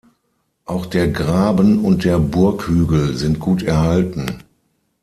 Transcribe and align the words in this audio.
Auch 0.65 0.87
der 0.87 1.09
Graben 1.09 1.85
und 1.85 2.05
der 2.05 2.17
Burghügel 2.17 3.15
sind 3.15 3.37
gut 3.39 3.61
erhalten. 3.61 4.39